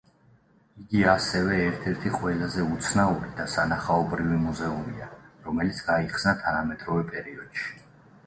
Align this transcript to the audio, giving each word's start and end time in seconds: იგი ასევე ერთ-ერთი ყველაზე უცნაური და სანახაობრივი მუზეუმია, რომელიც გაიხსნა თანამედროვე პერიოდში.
იგი 0.83 1.01
ასევე 1.09 1.57
ერთ-ერთი 1.65 2.13
ყველაზე 2.15 2.63
უცნაური 2.77 3.29
და 3.41 3.45
სანახაობრივი 3.55 4.39
მუზეუმია, 4.45 5.09
რომელიც 5.49 5.83
გაიხსნა 5.91 6.33
თანამედროვე 6.45 7.05
პერიოდში. 7.13 7.71